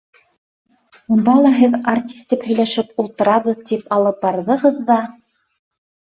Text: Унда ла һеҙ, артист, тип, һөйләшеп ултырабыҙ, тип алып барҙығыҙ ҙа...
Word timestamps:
Унда 1.15 1.35
ла 1.45 1.51
һеҙ, 1.57 1.75
артист, 1.91 2.23
тип, 2.33 2.47
һөйләшеп 2.47 3.05
ултырабыҙ, 3.05 3.61
тип 3.71 3.93
алып 3.99 4.27
барҙығыҙ 4.27 4.83
ҙа... 4.91 4.99